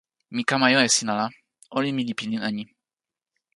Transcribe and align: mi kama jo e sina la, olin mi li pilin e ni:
mi 0.35 0.41
kama 0.49 0.67
jo 0.73 0.79
e 0.87 0.89
sina 0.95 1.13
la, 1.19 1.25
olin 1.77 1.95
mi 1.95 2.03
li 2.07 2.13
pilin 2.19 2.43
e 2.47 2.49
ni: 2.57 2.63